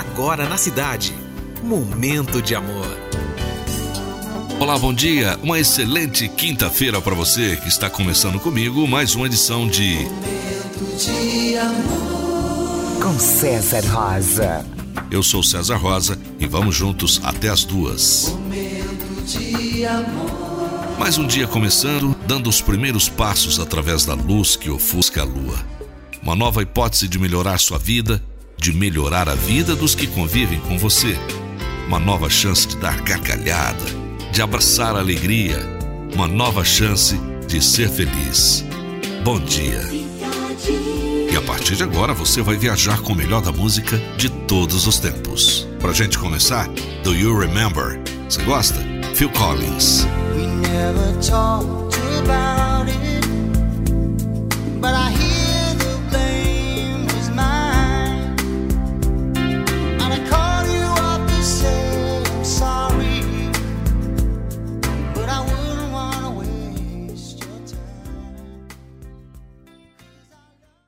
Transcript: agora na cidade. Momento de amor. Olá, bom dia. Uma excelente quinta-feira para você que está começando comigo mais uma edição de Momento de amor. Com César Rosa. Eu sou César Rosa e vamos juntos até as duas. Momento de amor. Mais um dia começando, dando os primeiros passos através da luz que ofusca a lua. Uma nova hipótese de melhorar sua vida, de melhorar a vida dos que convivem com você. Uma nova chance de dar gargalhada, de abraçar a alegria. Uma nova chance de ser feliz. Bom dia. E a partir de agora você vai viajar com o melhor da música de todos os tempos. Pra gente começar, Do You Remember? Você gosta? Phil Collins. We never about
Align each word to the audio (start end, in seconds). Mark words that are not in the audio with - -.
agora 0.00 0.48
na 0.48 0.56
cidade. 0.56 1.14
Momento 1.62 2.40
de 2.40 2.54
amor. 2.54 2.96
Olá, 4.58 4.78
bom 4.78 4.94
dia. 4.94 5.38
Uma 5.42 5.58
excelente 5.58 6.26
quinta-feira 6.28 7.00
para 7.00 7.14
você 7.14 7.56
que 7.56 7.68
está 7.68 7.90
começando 7.90 8.40
comigo 8.40 8.86
mais 8.88 9.14
uma 9.14 9.26
edição 9.26 9.68
de 9.68 9.96
Momento 9.96 10.96
de 10.96 11.56
amor. 11.56 13.02
Com 13.02 13.18
César 13.18 13.84
Rosa. 13.86 14.64
Eu 15.10 15.22
sou 15.22 15.42
César 15.42 15.76
Rosa 15.76 16.18
e 16.38 16.46
vamos 16.46 16.74
juntos 16.74 17.20
até 17.22 17.50
as 17.50 17.64
duas. 17.64 18.28
Momento 18.30 19.22
de 19.26 19.84
amor. 19.84 20.98
Mais 20.98 21.18
um 21.18 21.26
dia 21.26 21.46
começando, 21.46 22.16
dando 22.26 22.48
os 22.48 22.60
primeiros 22.62 23.08
passos 23.08 23.60
através 23.60 24.04
da 24.06 24.14
luz 24.14 24.56
que 24.56 24.70
ofusca 24.70 25.20
a 25.20 25.24
lua. 25.24 25.58
Uma 26.22 26.34
nova 26.34 26.62
hipótese 26.62 27.08
de 27.08 27.18
melhorar 27.18 27.58
sua 27.58 27.78
vida, 27.78 28.22
de 28.60 28.72
melhorar 28.72 29.28
a 29.28 29.34
vida 29.34 29.74
dos 29.74 29.94
que 29.94 30.06
convivem 30.06 30.60
com 30.60 30.78
você. 30.78 31.18
Uma 31.86 31.98
nova 31.98 32.28
chance 32.28 32.68
de 32.68 32.76
dar 32.76 33.00
gargalhada, 33.00 33.84
de 34.30 34.42
abraçar 34.42 34.94
a 34.94 34.98
alegria. 34.98 35.58
Uma 36.14 36.28
nova 36.28 36.62
chance 36.64 37.18
de 37.48 37.64
ser 37.64 37.88
feliz. 37.88 38.64
Bom 39.24 39.40
dia. 39.40 39.80
E 41.32 41.36
a 41.36 41.42
partir 41.42 41.76
de 41.76 41.82
agora 41.82 42.12
você 42.12 42.42
vai 42.42 42.56
viajar 42.56 43.00
com 43.00 43.14
o 43.14 43.16
melhor 43.16 43.40
da 43.40 43.50
música 43.50 43.96
de 44.16 44.28
todos 44.28 44.86
os 44.86 44.98
tempos. 44.98 45.66
Pra 45.80 45.92
gente 45.92 46.18
começar, 46.18 46.68
Do 47.02 47.14
You 47.14 47.38
Remember? 47.38 47.98
Você 48.28 48.42
gosta? 48.42 48.78
Phil 49.14 49.30
Collins. 49.30 50.06
We 50.36 50.46
never 50.46 51.10
about 51.10 51.89